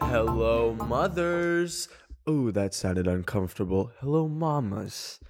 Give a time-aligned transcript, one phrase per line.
[0.00, 1.88] Hello, mothers.
[2.28, 3.92] Ooh, that sounded uncomfortable.
[4.00, 5.20] Hello, mamas.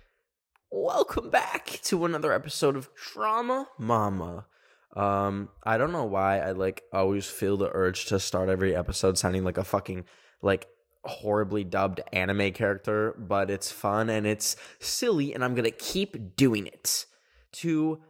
[0.70, 4.46] Welcome back to another episode of Drama Mama.
[4.94, 9.18] Um, I don't know why I like always feel the urge to start every episode
[9.18, 10.04] sounding like a fucking
[10.40, 10.68] like
[11.04, 16.66] horribly dubbed anime character, but it's fun and it's silly, and I'm gonna keep doing
[16.66, 17.06] it
[17.52, 18.00] to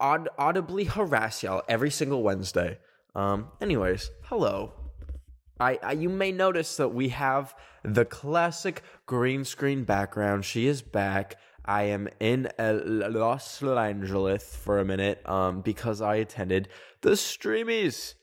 [0.00, 2.78] aud- audibly harass y'all every single Wednesday.
[3.14, 4.72] Um, anyways, hello.
[5.60, 7.54] I, I you may notice that we have
[7.84, 10.44] the classic green screen background.
[10.44, 11.36] She is back.
[11.64, 16.68] I am in Los Angeles for a minute um, because I attended
[17.02, 18.14] the Streamies,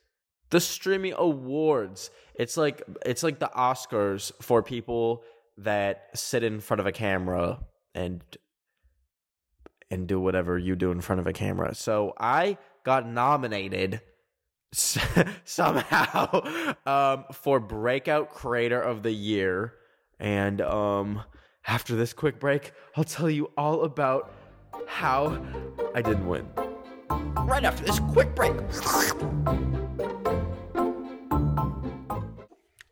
[0.50, 2.12] the Streamy Awards.
[2.36, 5.24] It's like it's like the Oscars for people
[5.58, 7.60] that sit in front of a camera
[7.94, 8.22] and
[9.92, 11.74] and do whatever you do in front of a camera.
[11.76, 14.02] So I got nominated
[15.44, 16.42] somehow
[16.86, 19.74] um, for breakout creator of the year.
[20.20, 21.24] And um
[21.66, 24.34] after this quick break i'll tell you all about
[24.88, 25.42] how
[25.96, 26.48] i didn't win.
[27.46, 28.54] Right after this quick break.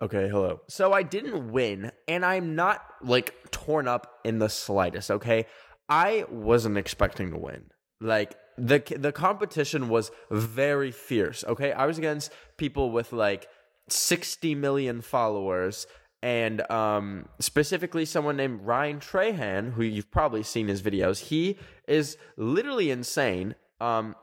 [0.02, 0.62] Okay hello.
[0.68, 5.46] So i didn't win and i'm not like torn up in the slightest okay?
[5.90, 7.72] I wasn't expecting to win.
[8.00, 11.44] Like the the competition was very fierce.
[11.48, 13.48] Okay, I was against people with like
[13.90, 15.88] 60 million followers
[16.24, 21.20] and um, specifically someone named Ryan Trahan, who you've probably seen his videos.
[21.20, 23.56] He is literally insane.
[23.80, 24.16] Um,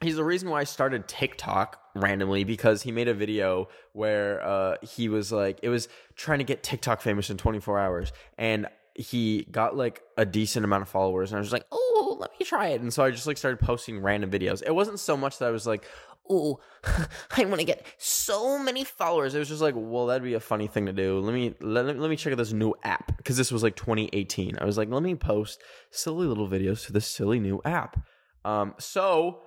[0.00, 4.76] he's the reason why I started TikTok randomly because he made a video where uh,
[4.82, 9.46] he was like, it was trying to get TikTok famous in 24 hours, and he
[9.50, 12.68] got like a decent amount of followers, and I was like, oh, let me try
[12.68, 12.80] it.
[12.80, 14.62] And so I just like started posting random videos.
[14.64, 15.84] It wasn't so much that I was like,
[16.28, 16.60] oh,
[17.36, 19.34] I want to get so many followers.
[19.34, 21.20] It was just like, well, that'd be a funny thing to do.
[21.20, 24.58] Let me let, let me check out this new app because this was like 2018.
[24.60, 28.04] I was like, let me post silly little videos to this silly new app.
[28.44, 29.40] Um, so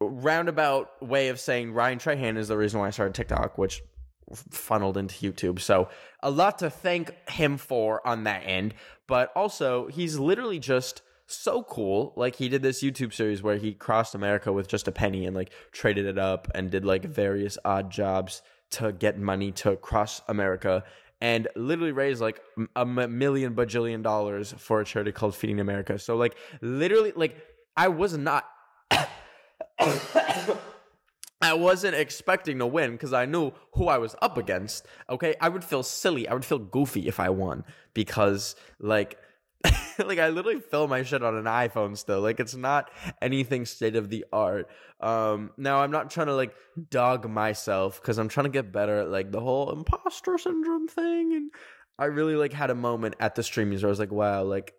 [0.00, 3.82] roundabout way of saying Ryan Trahan is the reason why I started TikTok, which
[4.34, 5.60] funneled into YouTube.
[5.60, 5.88] So
[6.22, 8.74] a lot to thank him for on that end,
[9.06, 11.02] but also he's literally just
[11.38, 12.12] so cool.
[12.16, 15.34] Like he did this YouTube series where he crossed America with just a penny and
[15.34, 18.42] like traded it up and did like various odd jobs
[18.72, 20.84] to get money to cross America
[21.20, 22.40] and literally raised like
[22.76, 25.98] a million bajillion dollars for a charity called Feeding America.
[25.98, 27.36] So like literally like
[27.76, 28.46] I was not
[31.42, 34.86] I wasn't expecting to win because I knew who I was up against.
[35.08, 36.28] Okay, I would feel silly.
[36.28, 37.64] I would feel goofy if I won
[37.94, 39.16] because, like,
[39.98, 42.20] like I literally film my shit on an iPhone still.
[42.20, 42.90] Like, it's not
[43.20, 44.68] anything state of the art.
[45.00, 46.54] Um, now I'm not trying to like
[46.90, 51.32] dog myself because I'm trying to get better at like the whole imposter syndrome thing.
[51.34, 51.50] And
[51.98, 54.74] I really like had a moment at the streamies where I was like, wow, like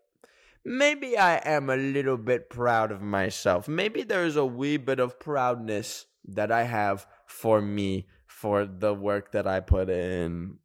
[0.66, 3.68] maybe I am a little bit proud of myself.
[3.68, 9.32] Maybe there's a wee bit of proudness that I have for me for the work
[9.34, 10.58] that I put in.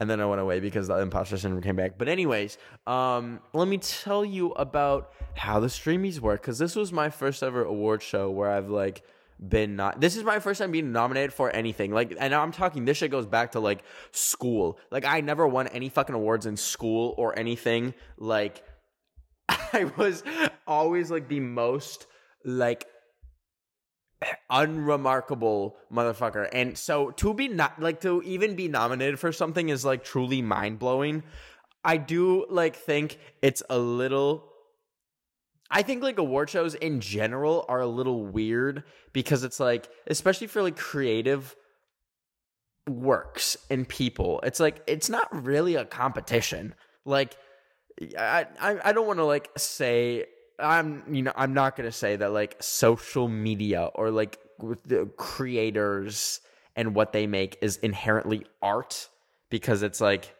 [0.00, 1.98] And then I went away because the imposter syndrome came back.
[1.98, 6.92] But anyways, um, let me tell you about how the streamies work because this was
[6.92, 9.02] my first ever award show where I've like
[9.46, 11.92] been not this is my first time being nominated for anything.
[11.92, 14.78] Like and i'm talking this shit goes back to like school.
[14.90, 17.94] Like i never won any fucking awards in school or anything.
[18.16, 18.64] Like
[19.48, 20.24] i was
[20.66, 22.06] always like the most
[22.44, 22.86] like
[24.50, 26.48] unremarkable motherfucker.
[26.52, 30.42] And so to be not like to even be nominated for something is like truly
[30.42, 31.22] mind blowing.
[31.84, 34.44] I do like think it's a little
[35.70, 40.46] I think like award shows in general are a little weird because it's like especially
[40.46, 41.54] for like creative
[42.88, 44.40] works and people.
[44.42, 46.74] It's like it's not really a competition.
[47.04, 47.36] Like
[48.18, 50.26] I I, I don't want to like say
[50.58, 56.40] I'm you know I'm not gonna say that like social media or like the creators
[56.74, 59.08] and what they make is inherently art
[59.50, 60.34] because it's like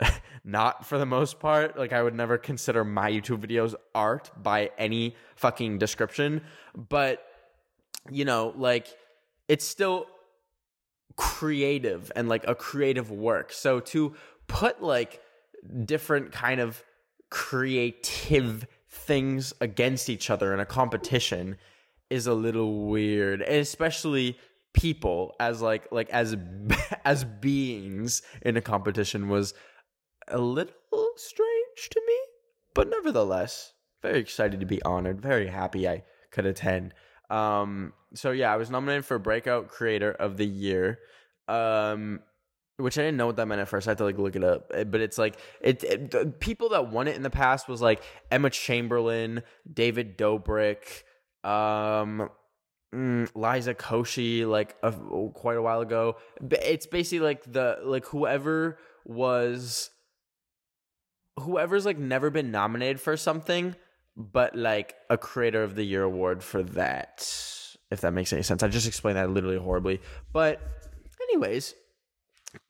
[0.44, 1.78] not for the most part.
[1.78, 6.42] Like I would never consider my YouTube videos art by any fucking description.
[6.76, 7.24] But
[8.10, 8.88] you know like
[9.48, 10.06] it's still
[11.16, 13.52] creative and like a creative work.
[13.52, 14.14] So to
[14.46, 15.20] put like
[15.84, 16.82] different kind of
[17.30, 21.56] creative things against each other in a competition
[22.10, 24.38] is a little weird especially
[24.74, 26.36] people as like like as
[27.04, 29.54] as beings in a competition was
[30.28, 30.74] a little
[31.16, 32.18] strange to me
[32.74, 33.72] but nevertheless
[34.02, 36.92] very excited to be honored very happy i could attend
[37.30, 40.98] um so yeah, I was nominated for Breakout Creator of the Year.
[41.48, 42.20] Um,
[42.76, 43.86] which I didn't know what that meant at first.
[43.86, 46.90] I had to like look it up, Eh, but it's like it, it people that
[46.90, 49.42] won it in the past was like Emma Chamberlain,
[49.72, 51.02] David Dobrik,
[51.44, 52.30] um,
[52.94, 54.92] mm, Liza Koshy, like a,
[55.34, 56.16] quite a while ago.
[56.50, 59.90] It's basically like the like whoever was
[61.40, 63.76] whoever's like never been nominated for something,
[64.16, 67.48] but like a Creator of the Year award for that.
[67.90, 70.00] If that makes any sense, I just explained that literally horribly,
[70.32, 70.60] but
[71.28, 71.74] anyways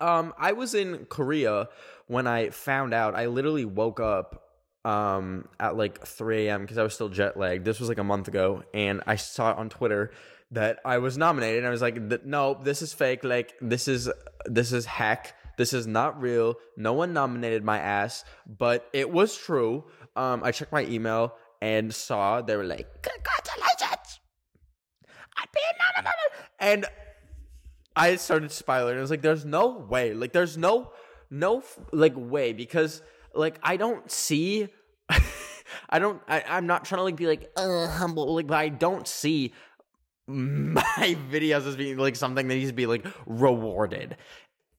[0.01, 1.69] um, I was in Korea
[2.07, 3.15] when I found out.
[3.15, 4.39] I literally woke up
[4.85, 6.63] um at like 3 a.m.
[6.63, 7.65] because I was still jet lagged.
[7.65, 10.13] This was like a month ago, and I saw on Twitter
[10.53, 11.59] that I was nominated.
[11.59, 13.25] And I was like, no, this is fake.
[13.25, 14.11] Like this is
[14.47, 15.35] this is hack.
[15.59, 16.57] This is not real.
[16.77, 19.85] No one nominated my ass, but it was true.
[20.17, 24.21] Um, I checked my email and saw they were like, congratulations,
[25.37, 25.65] I'm being
[25.95, 26.87] nominated, and
[27.95, 28.99] I started spiraling.
[28.99, 30.15] I was like, "There's no way.
[30.15, 30.93] Like, there's no,
[31.31, 31.63] no,
[31.93, 33.03] like way because
[33.35, 34.69] like I don't see."
[35.91, 36.21] I don't.
[36.29, 39.53] I, I'm not trying to like be like humble, like, but I don't see
[40.27, 44.17] my videos as being like something that needs to be like rewarded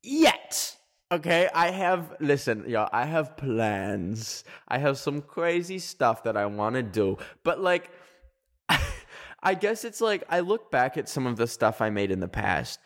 [0.02, 0.76] yet.
[1.12, 2.90] Okay, I have listen, y'all.
[2.92, 4.44] I have plans.
[4.68, 7.92] I have some crazy stuff that I want to do, but like,
[9.44, 12.20] I guess it's like I look back at some of the stuff I made in
[12.20, 12.80] the past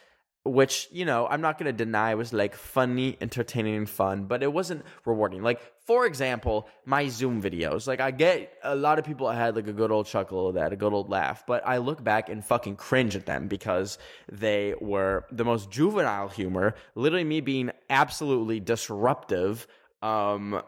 [0.48, 4.44] which you know i'm not going to deny was like funny entertaining and fun but
[4.44, 5.42] it wasn't rewarding.
[5.42, 7.88] Like for example my zoom videos.
[7.88, 10.74] Like i get a lot of people had like a good old chuckle at that
[10.74, 13.98] a good old laugh but i look back and fucking cringe at them because
[14.32, 19.68] they were the most juvenile humor literally me being absolutely disruptive
[20.02, 20.62] um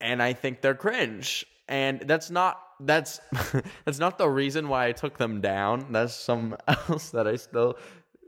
[0.00, 1.46] and i think they're cringe.
[1.68, 3.20] And that's not that's
[3.84, 5.86] that's not the reason why I took them down.
[5.90, 7.76] That's some else that I still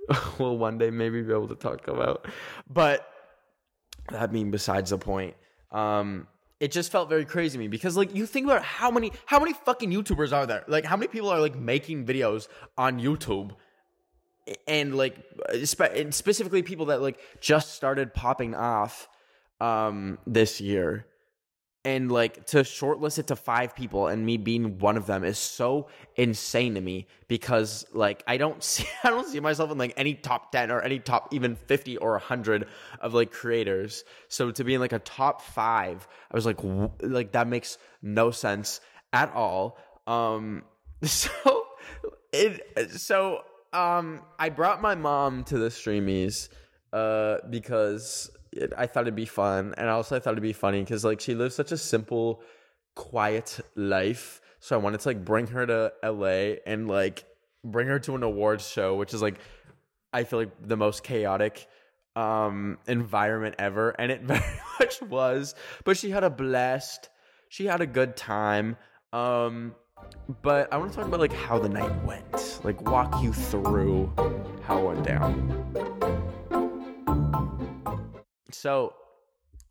[0.39, 2.27] will one day maybe be able to talk about.
[2.69, 3.09] But
[4.11, 5.35] that being besides the point,
[5.71, 6.27] um,
[6.61, 9.39] it just felt very crazy to me because like you think about how many how
[9.39, 10.65] many fucking YouTubers are there?
[10.67, 13.53] Like how many people are like making videos on YouTube?
[14.67, 15.17] And like
[15.95, 19.09] and specifically people that like just started popping off
[19.61, 21.07] um this year
[21.89, 25.39] and like to shortlist it to five people and me being one of them is
[25.39, 29.95] so insane to me because like I don't see I don't see myself in like
[29.97, 32.67] any top 10 or any top even 50 or 100
[33.01, 34.05] of like creators.
[34.29, 37.79] So to be in like a top 5 I was like w- like that makes
[38.03, 38.81] no sense
[39.15, 39.79] at all.
[40.07, 40.65] Um
[41.03, 41.67] so
[42.35, 46.51] it so um I brought my mom to the streamies
[46.93, 50.81] uh because it, I thought it'd be fun, and also I thought it'd be funny
[50.81, 52.43] because like she lives such a simple,
[52.95, 54.41] quiet life.
[54.61, 57.25] So I wanted to like bring her to LA and like
[57.65, 59.39] bring her to an awards show, which is like
[60.13, 61.67] I feel like the most chaotic
[62.17, 65.55] um environment ever, and it very much was.
[65.85, 67.09] But she had a blast.
[67.49, 68.77] She had a good time.
[69.13, 69.75] Um,
[70.43, 74.13] but I want to talk about like how the night went, like walk you through
[74.63, 76.08] how it went down.
[78.51, 78.95] So,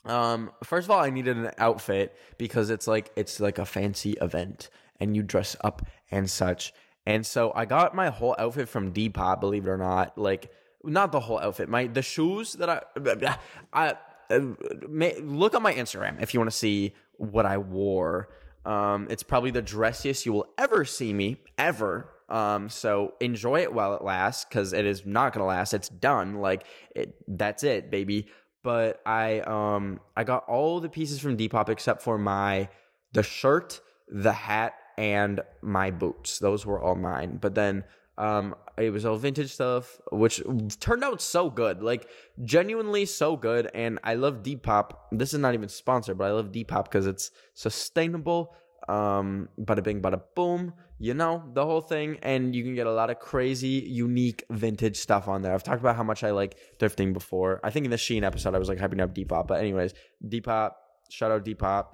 [0.05, 4.13] um, first of all, I needed an outfit because it's like it's like a fancy
[4.21, 4.69] event
[4.99, 6.73] and you dress up and such.
[7.05, 10.17] And so I got my whole outfit from Depop, believe it or not.
[10.17, 10.51] Like
[10.83, 11.69] not the whole outfit.
[11.69, 13.37] My the shoes that I
[13.73, 13.95] I
[14.29, 14.39] uh,
[14.87, 18.29] may, look on my Instagram if you want to see what I wore.
[18.65, 22.09] Um, it's probably the dressiest you will ever see me ever.
[22.27, 25.73] Um, so enjoy it while it lasts because it is not gonna last.
[25.73, 26.35] It's done.
[26.35, 28.27] Like it, that's it, baby
[28.67, 32.67] but I um I got all the pieces from Depop except for my
[33.13, 36.39] the shirt, the hat, and my boots.
[36.39, 37.37] Those were all mine.
[37.39, 37.85] But then
[38.17, 40.43] um it was all vintage stuff, which
[40.81, 41.81] turned out so good.
[41.81, 42.09] Like
[42.43, 43.71] genuinely so good.
[43.73, 44.87] And I love Depop.
[45.13, 48.53] This is not even sponsored, but I love Depop because it's sustainable.
[48.89, 52.17] Um, bada bing, bada boom you know, the whole thing.
[52.23, 55.53] And you can get a lot of crazy, unique vintage stuff on there.
[55.53, 57.59] I've talked about how much I like thrifting before.
[57.63, 59.47] I think in the Shein episode, I was like hyping up Depop.
[59.47, 59.93] But, anyways,
[60.25, 60.71] Depop,
[61.09, 61.87] shout out Depop.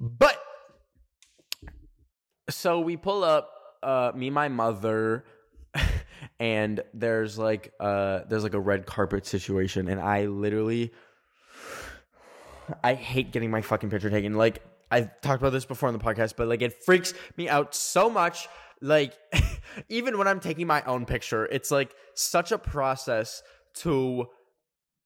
[0.00, 0.40] But,
[2.48, 3.50] so we pull up,
[3.82, 5.24] uh, me, my mother,
[6.40, 9.88] and there's like, uh, there's like a red carpet situation.
[9.88, 10.92] And I literally,
[12.82, 14.34] I hate getting my fucking picture taken.
[14.34, 17.74] Like, I've talked about this before on the podcast, but like it freaks me out
[17.74, 18.48] so much.
[18.82, 19.14] Like,
[19.88, 23.42] even when I'm taking my own picture, it's like such a process
[23.74, 24.26] to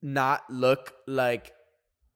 [0.02, 1.52] not look like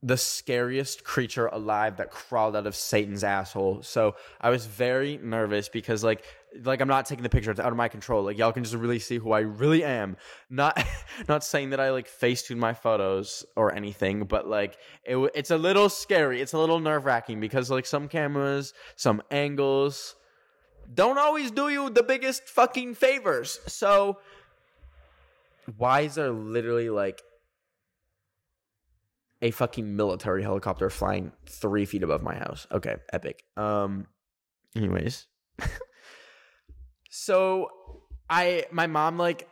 [0.03, 3.83] the scariest creature alive that crawled out of Satan's asshole.
[3.83, 6.25] So I was very nervous because like
[6.63, 7.51] like I'm not taking the picture.
[7.51, 8.23] It's out of my control.
[8.23, 10.17] Like y'all can just really see who I really am.
[10.49, 10.83] Not
[11.29, 15.59] not saying that I like facetune my photos or anything, but like it, it's a
[15.59, 16.41] little scary.
[16.41, 20.15] It's a little nerve wracking because like some cameras, some angles
[20.95, 23.61] don't always do you the biggest fucking favors.
[23.67, 24.19] So
[25.77, 27.23] why is there literally like
[29.43, 32.67] a fucking military helicopter flying three feet above my house?
[32.73, 33.45] Okay, epic.
[33.57, 34.07] Um,
[34.77, 35.27] anyways.
[37.11, 37.69] so
[38.31, 39.49] I my mom like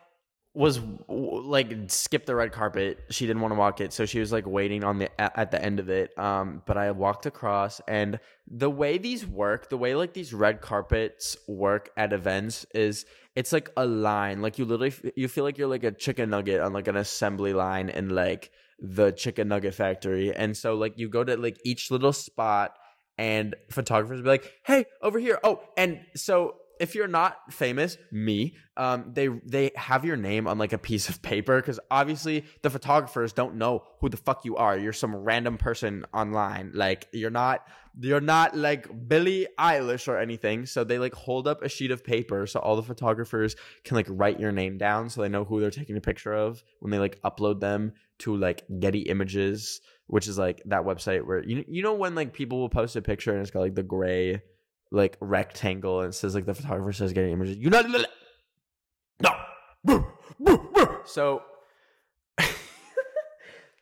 [0.57, 2.99] was like skipped the red carpet.
[3.11, 5.62] She didn't want to walk it, so she was like waiting on the at the
[5.62, 6.19] end of it.
[6.19, 10.62] Um, but I walked across, and the way these work, the way like these red
[10.62, 14.40] carpets work at events is it's like a line.
[14.40, 17.52] Like you literally you feel like you're like a chicken nugget on like an assembly
[17.52, 21.90] line and like the chicken nugget factory, and so like you go to like each
[21.90, 22.73] little spot,
[23.18, 28.56] and photographers be like, "Hey, over here." Oh, and so if you're not famous, me,
[28.76, 32.71] um, they they have your name on like a piece of paper because obviously the
[32.71, 34.76] photographers don't know who the fuck you are.
[34.78, 36.73] You're some random person online.
[36.75, 37.66] Like you're not
[37.99, 40.66] you're not like Billie Eilish or anything.
[40.66, 44.06] So they like hold up a sheet of paper so all the photographers can like
[44.09, 46.99] write your name down so they know who they're taking a picture of when they
[46.99, 51.83] like upload them to like Getty Images, which is like that website where you you
[51.83, 54.42] know when like people will post a picture and it's got like the gray
[54.90, 57.57] like rectangle and says like the photographer says Getty Images.
[57.57, 58.05] You know, no.
[61.07, 61.43] So,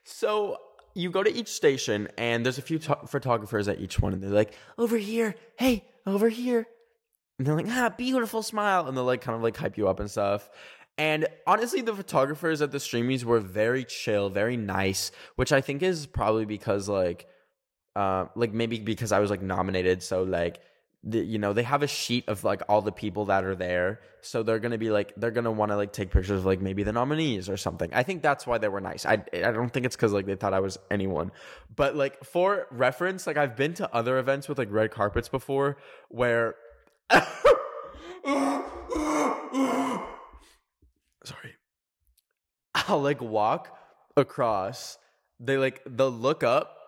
[0.04, 0.58] so
[0.94, 4.22] you go to each station and there's a few to- photographers at each one, and
[4.22, 6.66] they're like, over here, hey, over here,
[7.38, 9.98] and they're like, ah, beautiful smile, and they'll like kind of like hype you up
[9.98, 10.48] and stuff.
[10.96, 15.82] And honestly, the photographers at the streamies were very chill, very nice, which I think
[15.82, 17.26] is probably because like,
[17.96, 20.60] uh, like maybe because I was like nominated, so like
[21.06, 24.00] the, you know they have a sheet of like all the people that are there.
[24.22, 26.82] So they're gonna be like they're gonna want to like take pictures of like maybe
[26.82, 27.90] the nominees or something.
[27.92, 29.04] I think that's why they were nice.
[29.04, 31.30] I i don't think it's because like they thought i was anyone.
[31.74, 35.76] But like for reference like i've been to other events with like red carpets before
[36.08, 36.54] where
[41.24, 41.54] sorry.
[42.74, 43.76] I'll like walk
[44.16, 44.98] across.
[45.38, 46.78] They like they'll look up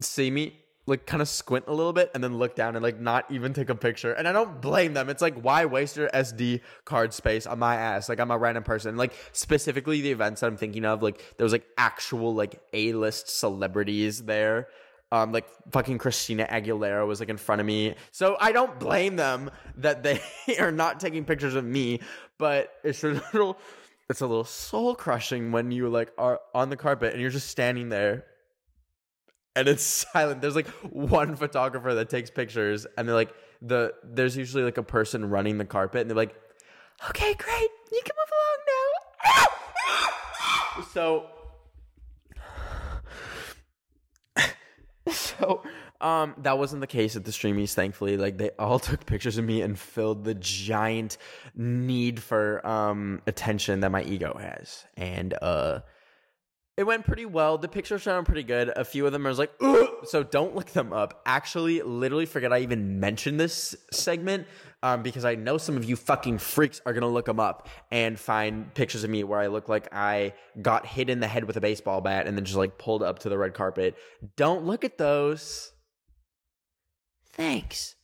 [0.00, 0.54] see me
[0.88, 3.52] like kind of squint a little bit and then look down and like not even
[3.52, 4.12] take a picture.
[4.12, 5.08] And I don't blame them.
[5.08, 8.08] It's like why waste your SD card space on my ass?
[8.08, 8.96] Like I'm a random person.
[8.96, 13.28] Like specifically the events that I'm thinking of, like there was like actual like A-list
[13.38, 14.68] celebrities there.
[15.10, 17.94] Um, like fucking Christina Aguilera was like in front of me.
[18.10, 20.20] So I don't blame them that they
[20.58, 22.00] are not taking pictures of me,
[22.38, 23.58] but it's a little
[24.10, 27.48] it's a little soul crushing when you like are on the carpet and you're just
[27.48, 28.24] standing there
[29.58, 30.40] and it's silent.
[30.40, 34.82] There's like one photographer that takes pictures, and they're like the there's usually like a
[34.82, 36.34] person running the carpet, and they're like,
[37.10, 38.58] "Okay, great, you can move along
[39.24, 41.26] now." so,
[45.12, 45.62] so
[46.00, 47.74] um, that wasn't the case at the streamies.
[47.74, 51.18] Thankfully, like they all took pictures of me and filled the giant
[51.56, 55.80] need for um attention that my ego has, and uh
[56.78, 57.58] it went pretty well.
[57.58, 58.68] The pictures sound pretty good.
[58.68, 59.88] A few of them I was like, Ugh!
[60.04, 61.22] so don't look them up.
[61.26, 64.46] Actually, literally forget I even mentioned this segment
[64.84, 68.16] um, because I know some of you fucking freaks are gonna look them up and
[68.16, 71.56] find pictures of me where I look like I got hit in the head with
[71.56, 73.96] a baseball bat and then just like pulled up to the red carpet.
[74.36, 75.72] Don't look at those.
[77.32, 77.96] Thanks.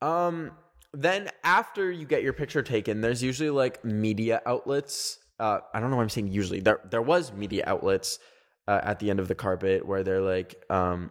[0.00, 0.52] Um,
[0.92, 5.90] then after you get your picture taken, there's usually like media outlets uh, I don't
[5.90, 8.18] know why I'm saying usually there there was media outlets
[8.66, 11.10] uh, at the end of the carpet where they're like um,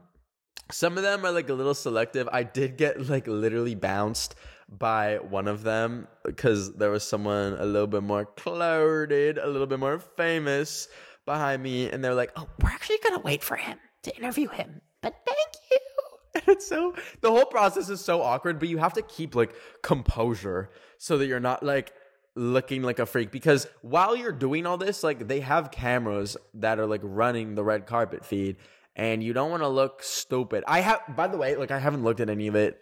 [0.71, 2.27] some of them are like a little selective.
[2.31, 4.35] I did get like literally bounced
[4.69, 9.67] by one of them because there was someone a little bit more clouded, a little
[9.67, 10.87] bit more famous
[11.25, 14.81] behind me, and they're like, "Oh, we're actually gonna wait for him to interview him."
[15.01, 15.77] But thank you.
[16.35, 19.55] And it's so the whole process is so awkward, but you have to keep like
[19.81, 20.69] composure
[20.99, 21.93] so that you're not like
[22.37, 26.79] looking like a freak because while you're doing all this like they have cameras that
[26.79, 28.55] are like running the red carpet feed
[28.95, 30.63] and you don't want to look stupid.
[30.67, 32.79] I have by the way like i haven't looked at any of it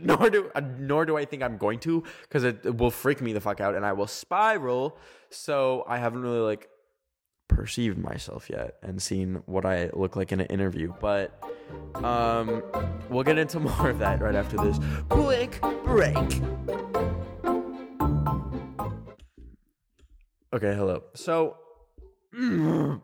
[0.00, 3.20] nor do uh, nor do i think i'm going to because it, it will freak
[3.20, 4.98] me the fuck out and i will spiral.
[5.30, 6.68] So i haven't really like
[7.48, 11.44] perceived myself yet and seen what i look like in an interview but
[12.02, 12.62] um
[13.08, 14.78] we'll get into more of that right after this.
[15.08, 16.93] Quick break
[20.54, 21.02] Okay, hello.
[21.14, 21.56] So,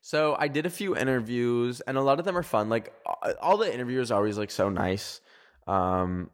[0.00, 2.70] so I did a few interviews, and a lot of them are fun.
[2.70, 2.94] Like
[3.42, 5.20] all the interviewers are always like so nice.
[5.66, 6.30] Um,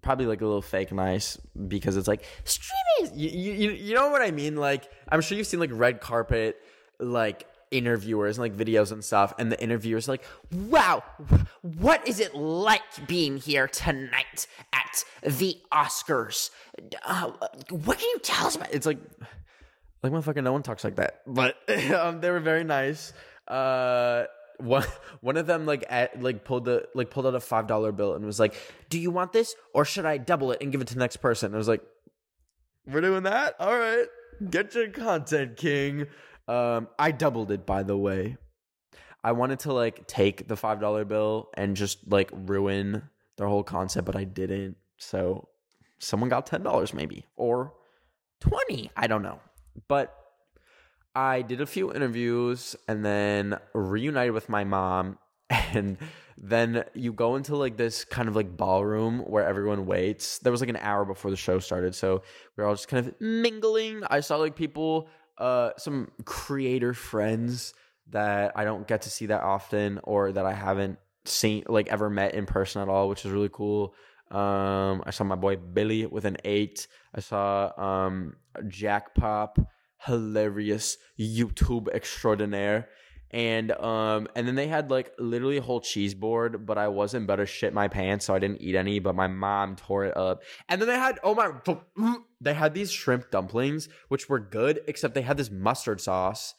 [0.00, 3.18] probably like a little fake nice because it's like streaming.
[3.18, 4.56] You, you you know what I mean?
[4.56, 6.56] Like I'm sure you've seen like red carpet
[6.98, 11.02] like interviewers and like videos and stuff, and the interviewers like, "Wow,
[11.62, 16.50] what is it like being here tonight at the Oscars?
[17.04, 17.30] Uh,
[17.70, 18.98] what can you tell us about?" It's like,
[20.02, 21.22] like motherfucker, no one talks like that.
[21.26, 21.56] But
[21.92, 23.12] um, they were very nice.
[23.46, 24.24] Uh,
[24.58, 24.84] one
[25.20, 28.14] one of them like at, like pulled the like pulled out a five dollar bill
[28.14, 28.54] and was like,
[28.90, 31.18] "Do you want this or should I double it and give it to the next
[31.18, 31.82] person?" And I was like,
[32.86, 34.06] "We're doing that, all right.
[34.50, 36.06] Get your content, king."
[36.48, 38.36] Um, I doubled it by the way.
[39.22, 43.02] I wanted to like take the five dollar bill and just like ruin
[43.36, 44.76] their whole concept, but I didn't.
[44.96, 45.48] So
[45.98, 47.74] someone got ten dollars maybe or
[48.40, 48.90] twenty.
[48.96, 49.40] I don't know,
[49.86, 50.14] but
[51.14, 55.18] I did a few interviews and then reunited with my mom.
[55.74, 55.98] And
[56.38, 60.38] then you go into like this kind of like ballroom where everyone waits.
[60.38, 61.94] There was like an hour before the show started.
[61.94, 62.22] So
[62.56, 64.02] we are all just kind of mingling.
[64.08, 67.74] I saw like people, uh, some creator friends
[68.10, 72.10] that I don't get to see that often or that I haven't seen like ever
[72.10, 73.94] met in person at all, which is really cool.
[74.30, 76.86] Um, I saw my boy Billy with an eight.
[77.14, 78.36] I saw um
[78.68, 79.58] Jack Pop
[80.00, 82.88] hilarious YouTube extraordinaire.
[83.30, 87.26] And um and then they had like literally a whole cheese board, but I wasn't
[87.26, 90.42] better shit my pants, so I didn't eat any, but my mom tore it up.
[90.68, 91.52] And then they had oh my
[92.40, 96.54] they had these shrimp dumplings, which were good, except they had this mustard sauce.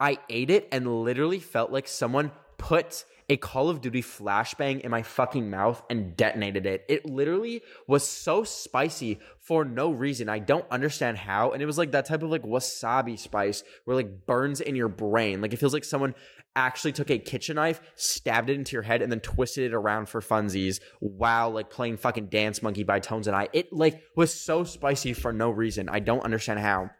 [0.00, 4.90] I ate it and literally felt like someone put a Call of Duty flashbang in
[4.90, 6.84] my fucking mouth and detonated it.
[6.88, 10.30] It literally was so spicy for no reason.
[10.30, 11.50] I don't understand how.
[11.50, 14.88] And it was like that type of like wasabi spice where like burns in your
[14.88, 15.42] brain.
[15.42, 16.14] Like it feels like someone
[16.56, 20.08] actually took a kitchen knife, stabbed it into your head, and then twisted it around
[20.08, 23.48] for funsies while like playing fucking Dance Monkey by Tones and I.
[23.52, 25.90] It like was so spicy for no reason.
[25.90, 26.90] I don't understand how.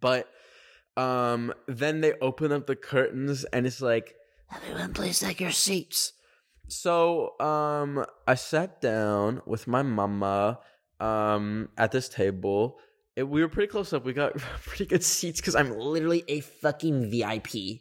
[0.00, 0.28] But
[0.96, 4.14] um then they open up the curtains and it's like
[4.54, 6.12] Everyone, please take your seats.
[6.68, 10.60] So, um, I sat down with my mama,
[11.00, 12.78] um, at this table.
[13.16, 14.04] It, we were pretty close up.
[14.04, 17.80] We got pretty good seats because I'm literally a fucking VIP.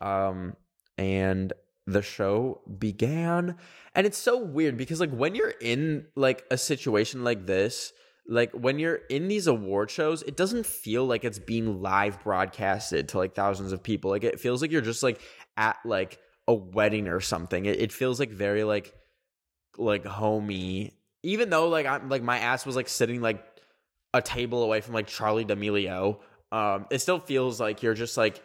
[0.00, 0.56] Um,
[0.96, 1.52] and
[1.86, 3.56] the show began,
[3.94, 7.92] and it's so weird because like when you're in like a situation like this,
[8.28, 13.08] like when you're in these award shows, it doesn't feel like it's being live broadcasted
[13.08, 14.10] to like thousands of people.
[14.10, 15.20] Like it feels like you're just like
[15.56, 17.66] at like a wedding or something.
[17.66, 18.94] It, it feels like very like
[19.78, 20.94] like homey.
[21.22, 23.44] Even though like I'm like my ass was like sitting like
[24.14, 26.18] a table away from like Charli D'Amelio,
[26.50, 28.42] um, it still feels like you're just like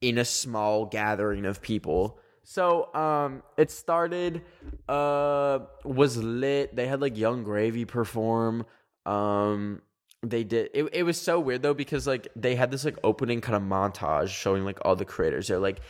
[0.00, 2.18] in a small gathering of people.
[2.42, 4.42] So um it started
[4.88, 6.74] uh was lit.
[6.74, 8.66] They had like Yung Gravy perform.
[9.06, 9.82] Um
[10.22, 13.40] they did it, it was so weird though because like they had this like opening
[13.40, 15.48] kind of montage showing like all the creators.
[15.48, 15.80] They're like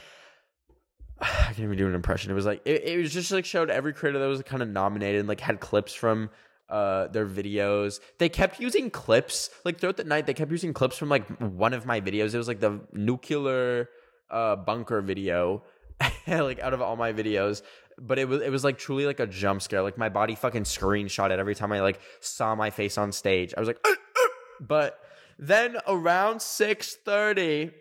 [1.23, 2.31] I can't even do an impression.
[2.31, 4.69] It was like it, it was just like showed every creator that was kind of
[4.69, 6.31] nominated and like had clips from
[6.69, 8.01] uh their videos.
[8.19, 10.27] They kept using clips like throughout the night.
[10.27, 12.35] They kept using clips from like one of my videos.
[12.35, 13.89] It was like the nuclear
[14.31, 15.63] uh bunker video,
[16.27, 17.63] like out of all my videos.
[17.99, 19.83] But it was it was like truly like a jump scare.
[19.83, 23.53] Like my body fucking screenshot it every time I like saw my face on stage.
[23.55, 24.29] I was like, uh, uh.
[24.61, 25.01] but
[25.39, 27.73] then around six thirty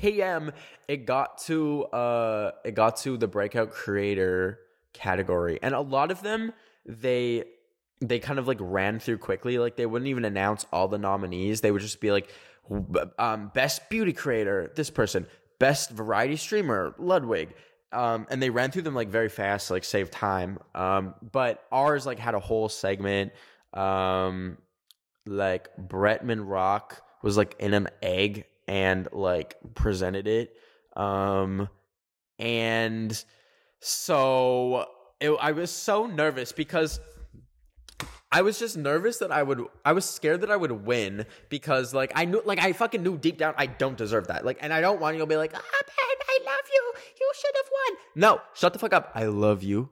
[0.00, 0.52] p.m.
[0.88, 4.58] it got to uh it got to the breakout creator
[4.92, 6.52] category, and a lot of them
[6.86, 7.44] they
[8.00, 9.58] they kind of like ran through quickly.
[9.58, 11.60] Like they wouldn't even announce all the nominees.
[11.60, 12.30] They would just be like,
[13.18, 15.26] um, best beauty creator, this person,
[15.58, 17.54] best variety streamer, Ludwig.
[17.92, 20.58] Um, and they ran through them like very fast, like save time.
[20.74, 23.32] Um, but ours like had a whole segment.
[23.74, 24.58] Um,
[25.26, 30.54] like Bretman Rock was like in an egg and like presented it.
[30.96, 31.68] Um,
[32.38, 33.24] and
[33.80, 34.86] so
[35.20, 37.00] it, I was so nervous because
[38.30, 41.92] I was just nervous that I would I was scared that I would win because
[41.92, 44.44] like I knew like I fucking knew deep down I don't deserve that.
[44.44, 46.92] Like and I don't want you to be like, ah Ben, I love you.
[47.20, 47.98] You should have won.
[48.14, 49.12] No, shut the fuck up.
[49.14, 49.90] I love you.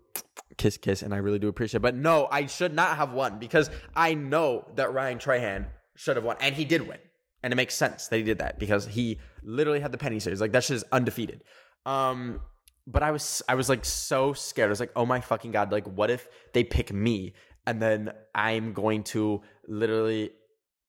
[0.56, 1.82] Kiss kiss and I really do appreciate it.
[1.82, 6.24] But no, I should not have won because I know that Ryan Trahan should have
[6.24, 6.36] won.
[6.40, 6.98] And he did win.
[7.42, 10.40] And it makes sense that he did that because he literally had the penny series.
[10.40, 11.42] Like that shit is undefeated.
[11.86, 12.40] Um,
[12.86, 14.68] but I was I was like so scared.
[14.68, 15.72] I was like, oh my fucking god!
[15.72, 17.34] Like, what if they pick me
[17.66, 20.32] and then I'm going to literally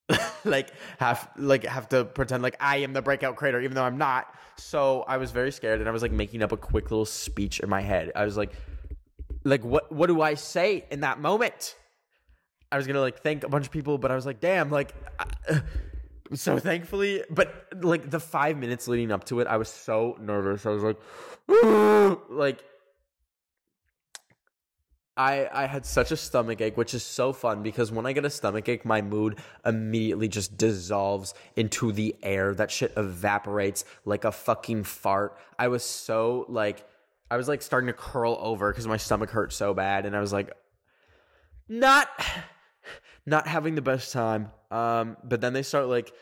[0.45, 3.97] like have like have to pretend like I am the breakout creator, even though I'm
[3.97, 4.33] not.
[4.57, 7.59] So I was very scared, and I was like making up a quick little speech
[7.59, 8.11] in my head.
[8.15, 8.53] I was like,
[9.43, 11.75] like what what do I say in that moment?
[12.71, 14.93] I was gonna like thank a bunch of people, but I was like, damn, like.
[15.19, 15.61] I,
[16.33, 20.65] so thankfully, but like the five minutes leading up to it, I was so nervous.
[20.65, 20.97] I was like,
[22.29, 22.63] like
[25.17, 28.25] I I had such a stomach ache, which is so fun because when I get
[28.25, 32.53] a stomach ache, my mood immediately just dissolves into the air.
[32.53, 35.37] That shit evaporates like a fucking fart.
[35.59, 36.85] I was so like
[37.29, 40.21] I was like starting to curl over because my stomach hurt so bad, and I
[40.21, 40.51] was like,
[41.67, 42.07] not
[43.25, 44.51] not having the best time.
[44.71, 46.13] Um, but then they start like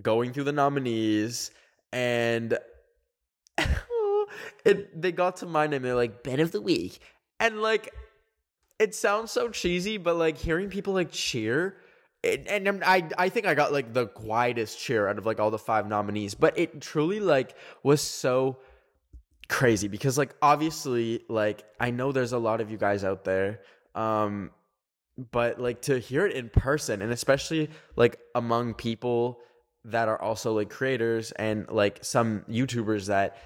[0.00, 1.50] going through the nominees
[1.92, 2.58] and
[4.64, 7.00] it they got to my name, they're like, Ben of the Week.
[7.38, 7.94] And like
[8.78, 11.76] it sounds so cheesy, but like hearing people like cheer,
[12.22, 15.50] it, and I I think I got like the quietest cheer out of like all
[15.50, 18.58] the five nominees, but it truly like was so
[19.48, 23.60] crazy because like obviously like I know there's a lot of you guys out there
[23.94, 24.50] um
[25.32, 29.40] but like to hear it in person and especially like among people
[29.84, 33.36] that are also like creators and like some YouTubers that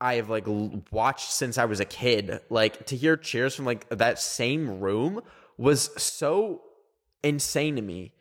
[0.00, 0.46] I have like
[0.90, 2.40] watched since I was a kid.
[2.48, 5.20] Like to hear cheers from like that same room
[5.58, 6.62] was so
[7.22, 8.12] insane to me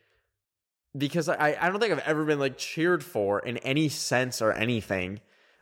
[0.98, 4.52] because I I don't think I've ever been like cheered for in any sense or
[4.52, 5.22] anything.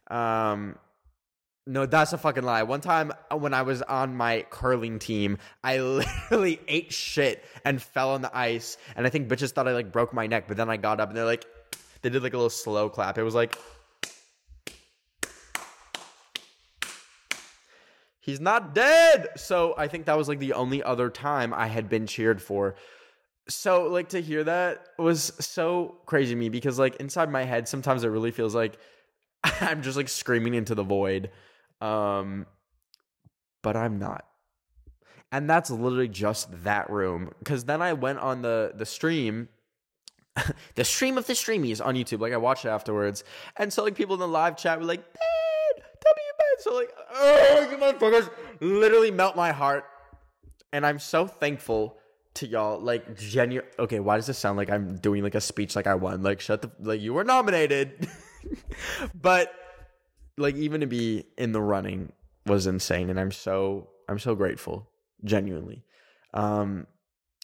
[0.10, 0.77] Um
[1.67, 2.63] no, that's a fucking lie.
[2.63, 7.82] One time uh, when I was on my curling team, I literally ate shit and
[7.82, 8.77] fell on the ice.
[8.95, 11.10] And I think bitches thought I like broke my neck, but then I got up
[11.10, 11.45] and they're like,
[12.01, 13.17] they did like a little slow clap.
[13.17, 13.58] It was like,
[18.21, 19.27] he's not dead.
[19.36, 22.75] So I think that was like the only other time I had been cheered for.
[23.49, 27.67] So like to hear that was so crazy to me because like inside my head,
[27.67, 28.77] sometimes it really feels like
[29.43, 31.30] I'm just like screaming into the void.
[31.82, 32.46] Um,
[33.62, 34.26] but I'm not.
[35.32, 37.32] And that's literally just that room.
[37.40, 39.50] Because then I went on the the stream,
[40.76, 42.20] the stream of the streamies on YouTube.
[42.20, 43.24] Like I watched it afterwards,
[43.58, 46.92] and so like people in the live chat were like, "Ben, W Ben." So like,
[47.13, 48.30] oh, you motherfuckers,
[48.62, 49.86] literally melt my heart.
[50.72, 51.98] And I'm so thankful
[52.36, 52.80] to y'all.
[52.80, 53.68] Like genuine.
[53.78, 56.24] Okay, why does this sound like I'm doing like a speech like I won?
[56.24, 58.08] Like shut the like you were nominated,
[59.13, 59.54] but
[60.38, 62.12] like even to be in the running
[62.45, 64.89] was insane and i'm so i'm so grateful
[65.23, 65.84] genuinely.
[66.34, 66.88] Um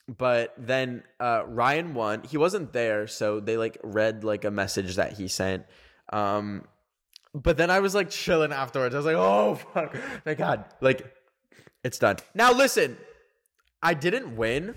[0.08, 2.24] but then uh ryan won.
[2.24, 5.66] He wasn't there so they like read like a message that he sent.
[6.12, 6.66] Um
[7.34, 8.94] but then i was like chilling afterwards.
[8.96, 9.96] I was like oh fuck.
[10.26, 10.66] My god.
[10.82, 11.14] Like
[11.84, 12.18] it's done.
[12.34, 12.98] Now listen.
[13.82, 14.76] I didn't win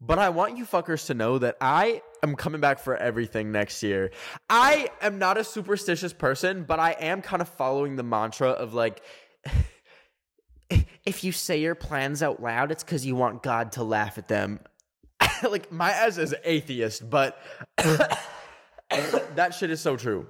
[0.00, 3.82] but I want you fuckers to know that I am coming back for everything next
[3.82, 4.10] year.
[4.48, 8.72] I am not a superstitious person, but I am kind of following the mantra of
[8.72, 9.02] like,
[11.04, 14.28] if you say your plans out loud, it's because you want God to laugh at
[14.28, 14.60] them.
[15.42, 17.38] like, my ass is atheist, but
[17.76, 20.26] that shit is so true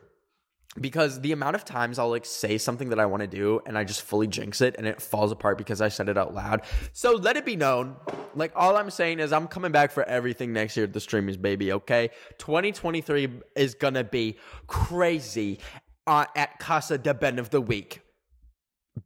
[0.79, 3.77] because the amount of times I'll like say something that I want to do and
[3.77, 6.63] I just fully jinx it and it falls apart because I said it out loud.
[6.93, 7.97] So let it be known.
[8.35, 11.41] Like all I'm saying is I'm coming back for everything next year at the streamies,
[11.41, 11.73] baby.
[11.73, 15.59] Okay, 2023 is gonna be crazy
[16.07, 18.03] uh, at Casa de Ben of the week,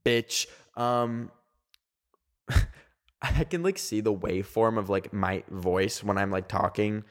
[0.04, 0.46] bitch.
[0.76, 1.30] Um.
[3.22, 7.04] I can like see the waveform of like my voice when I'm like talking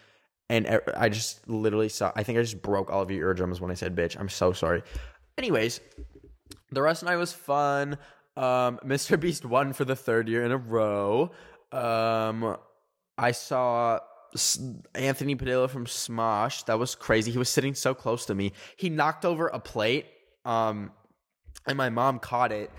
[0.53, 2.11] and I just literally saw.
[2.15, 4.19] I think I just broke all of your eardrums when I said bitch.
[4.19, 4.83] I'm so sorry.
[5.35, 5.81] Anyways,
[6.71, 7.97] the rest of the night was fun.
[8.37, 9.19] Um, Mr.
[9.19, 11.31] Beast won for the third year in a row.
[11.71, 12.55] Um,
[13.17, 13.99] I saw
[14.93, 16.65] Anthony Padilla from Smosh.
[16.65, 17.31] That was crazy.
[17.31, 18.53] He was sitting so close to me.
[18.77, 20.05] He knocked over a plate.
[20.45, 20.91] Um,
[21.65, 22.69] and my mom caught it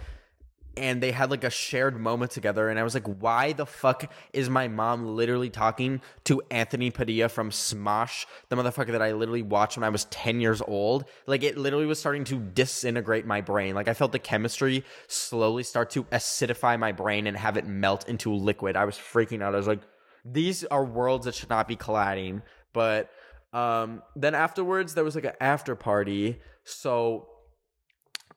[0.76, 4.10] and they had like a shared moment together and i was like why the fuck
[4.32, 9.42] is my mom literally talking to anthony padilla from smosh the motherfucker that i literally
[9.42, 11.04] watched when i was 10 years old?
[11.26, 13.74] Like it literally was starting to disintegrate my brain.
[13.74, 18.08] Like i felt the chemistry slowly start to acidify my brain and have it melt
[18.08, 18.76] into liquid.
[18.76, 19.54] I was freaking out.
[19.54, 19.80] I was like
[20.24, 22.42] these are worlds that should not be colliding.
[22.72, 23.10] But
[23.52, 26.40] um then afterwards there was like an after party.
[26.64, 27.28] So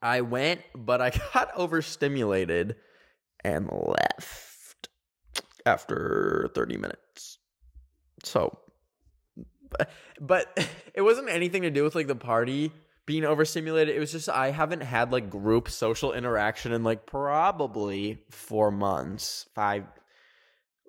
[0.02, 2.76] I went, but I got overstimulated
[3.44, 4.90] and left
[5.66, 7.40] after 30 minutes.
[8.24, 8.58] So,
[10.20, 10.58] but
[10.94, 12.72] it wasn't anything to do with like the party
[13.06, 13.96] being overstimulated.
[13.96, 19.48] It was just I haven't had like group social interaction in like probably four months,
[19.56, 19.86] five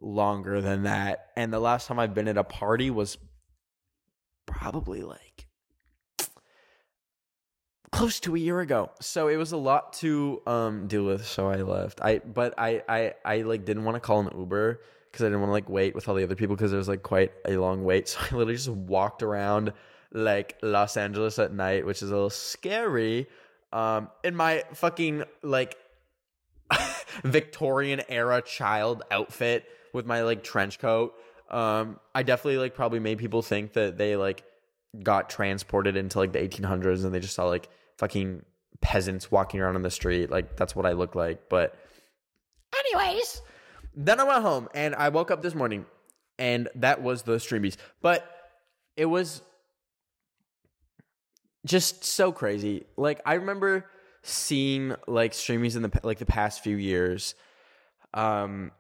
[0.01, 1.27] longer than that.
[1.37, 3.19] And the last time I've been at a party was
[4.47, 5.48] probably like
[7.93, 8.91] close to a year ago.
[9.01, 12.01] So it was a lot to um deal with, so I left.
[12.03, 15.41] I but I I I like didn't want to call an Uber because I didn't
[15.41, 17.57] want to like wait with all the other people because there was like quite a
[17.57, 18.09] long wait.
[18.19, 19.73] So I literally just walked around
[20.13, 23.29] like Los Angeles at night, which is a little scary.
[23.73, 25.77] Um, in my fucking like
[27.25, 31.15] Victorian era child outfit with my like trench coat.
[31.51, 34.45] Um, I definitely like probably made people think that they like
[35.03, 38.43] got transported into like the 1800s and they just saw like fucking
[38.81, 40.31] peasants walking around on the street.
[40.31, 41.49] Like that's what I look like.
[41.49, 41.75] But
[42.95, 43.43] anyways,
[43.95, 45.87] then I went home and I woke up this morning
[46.39, 47.77] and that was the streamies.
[48.01, 48.29] But
[48.97, 49.43] it was
[51.67, 52.87] just so crazy.
[52.97, 53.87] Like I remember
[54.23, 57.35] seeing like streamies in the like the past few years
[58.15, 58.73] um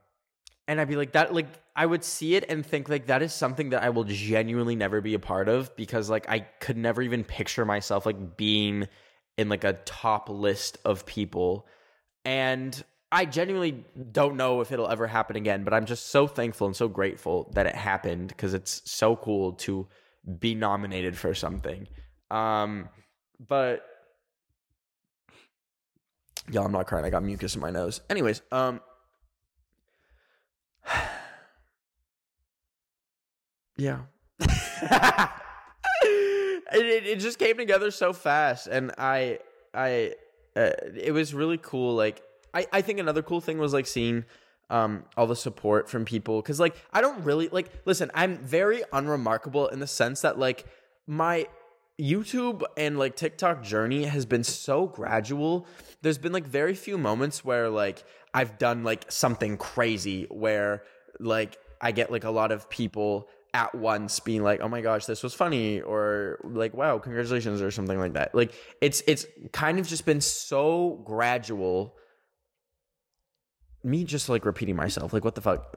[0.66, 1.46] and I'd be like that like
[1.78, 5.00] I would see it and think like that is something that I will genuinely never
[5.00, 8.88] be a part of because like I could never even picture myself like being
[9.36, 11.68] in like a top list of people
[12.24, 16.66] and I genuinely don't know if it'll ever happen again but I'm just so thankful
[16.66, 19.86] and so grateful that it happened because it's so cool to
[20.40, 21.86] be nominated for something
[22.32, 22.88] um
[23.38, 23.84] but
[26.50, 27.04] Y'all, I'm not crying.
[27.04, 28.00] I got mucus in my nose.
[28.08, 28.80] Anyways, um,
[33.78, 34.00] yeah.
[34.40, 35.32] it,
[36.72, 39.38] it, it just came together so fast, and I
[39.72, 40.14] I
[40.56, 41.94] uh, it was really cool.
[41.94, 44.24] Like I I think another cool thing was like seeing
[44.70, 48.10] um all the support from people because like I don't really like listen.
[48.14, 50.66] I'm very unremarkable in the sense that like
[51.06, 51.46] my
[52.00, 55.66] YouTube and like TikTok journey has been so gradual.
[56.02, 60.84] There's been like very few moments where like I've done like something crazy where
[61.18, 65.06] like I get like a lot of people at once being like, "Oh my gosh,
[65.06, 68.34] this was funny," or like, "Wow, congratulations," or something like that.
[68.34, 71.96] Like it's it's kind of just been so gradual.
[73.84, 75.74] Me just like repeating myself, like what the fuck?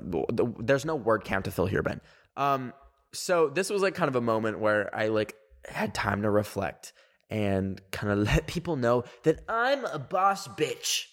[0.59, 2.01] There's no word count to fill here, Ben.
[2.35, 2.73] Um,
[3.13, 5.35] so this was like kind of a moment where I like
[5.67, 6.93] had time to reflect
[7.29, 11.05] and kind of let people know that I'm a boss bitch.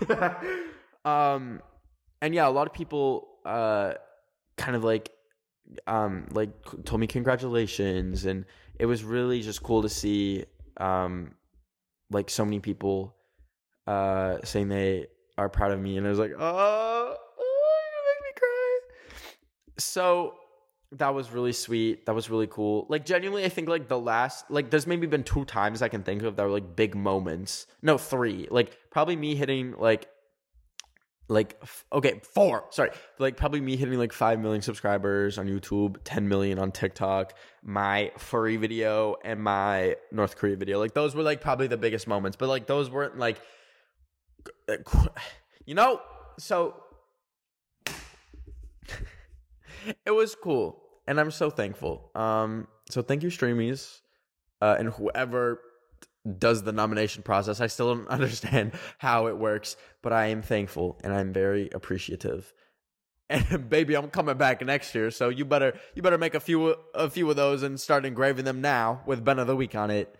[1.04, 1.60] um
[2.20, 3.94] and yeah, a lot of people uh
[4.56, 5.10] kind of like
[5.86, 6.50] um like
[6.84, 8.44] told me congratulations and
[8.78, 10.44] it was really just cool to see
[10.78, 11.32] um
[12.10, 13.14] like so many people
[13.86, 15.06] uh saying they
[15.38, 18.80] are proud of me and I was like, "Oh, oh you make me cry."
[19.78, 20.34] So
[20.92, 22.06] that was really sweet.
[22.06, 22.86] That was really cool.
[22.88, 26.02] Like genuinely, I think like the last like there's maybe been two times I can
[26.02, 27.66] think of that were like big moments.
[27.82, 28.48] No, three.
[28.50, 30.08] Like probably me hitting like
[31.28, 31.62] like
[31.92, 36.58] okay four sorry like probably me hitting like 5 million subscribers on youtube 10 million
[36.58, 41.66] on tiktok my furry video and my north korea video like those were like probably
[41.66, 43.40] the biggest moments but like those weren't like
[45.66, 46.00] you know
[46.38, 46.74] so
[50.06, 52.10] it was cool, and I'm so thankful.
[52.14, 54.00] Um, so thank you, Streamies,
[54.60, 55.60] uh, and whoever
[56.36, 57.60] does the nomination process.
[57.60, 62.52] I still don't understand how it works, but I am thankful and I'm very appreciative.
[63.30, 66.76] And baby, I'm coming back next year, so you better you better make a few
[66.94, 69.90] a few of those and start engraving them now with Ben of the Week on
[69.90, 70.14] it.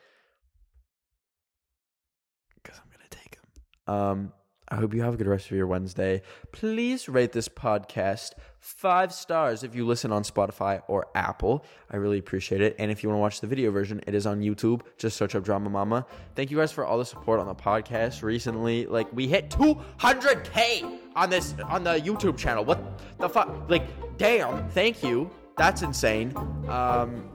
[2.55, 3.39] Because I'm gonna take
[3.87, 3.95] them.
[3.95, 4.33] Um,
[4.71, 6.23] I hope you have a good rest of your Wednesday.
[6.53, 11.65] Please rate this podcast five stars if you listen on Spotify or Apple.
[11.91, 12.77] I really appreciate it.
[12.79, 14.83] And if you want to watch the video version, it is on YouTube.
[14.99, 16.07] Just search up Drama Mama.
[16.35, 18.87] Thank you guys for all the support on the podcast recently.
[18.87, 22.65] Like we hit 200k on this on the YouTube channel.
[22.65, 23.71] What the fuck?
[23.71, 23.87] Like,
[24.19, 24.69] damn.
[24.71, 25.31] Thank you.
[25.57, 26.37] That's insane.
[26.69, 27.29] Um,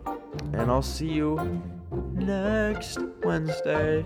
[0.54, 1.62] and I'll see you
[2.14, 4.06] next Wednesday.